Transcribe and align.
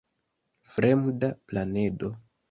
Fremda 0.75 1.29
planedo. 1.51 2.11